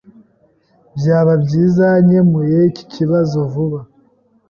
Byaba 0.97 1.33
byiza 1.43 1.85
nkemuye 2.05 2.57
iki 2.69 2.83
kibazo 2.93 3.37
vuba. 3.51 3.79